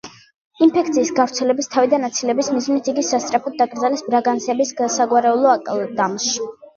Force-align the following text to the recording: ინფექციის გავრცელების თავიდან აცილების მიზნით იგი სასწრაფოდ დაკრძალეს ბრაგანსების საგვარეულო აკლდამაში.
ინფექციის 0.65 1.09
გავრცელების 1.17 1.67
თავიდან 1.75 2.07
აცილების 2.07 2.49
მიზნით 2.55 2.89
იგი 2.93 3.03
სასწრაფოდ 3.09 3.57
დაკრძალეს 3.59 4.01
ბრაგანსების 4.07 4.73
საგვარეულო 4.95 5.53
აკლდამაში. 5.53 6.35